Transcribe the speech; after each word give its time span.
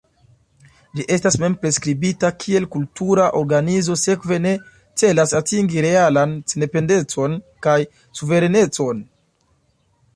Ĝi 0.99 1.03
estas 1.15 1.35
mem-priskribita 1.41 2.31
kiel 2.43 2.65
kultura 2.77 3.27
organizo, 3.41 3.97
sekve 4.05 4.39
ne 4.47 4.53
celas 5.03 5.35
atingi 5.41 5.85
realan 5.87 6.35
sendependecon 6.53 7.37
kaj 7.67 7.79
suverenecon. 8.21 9.05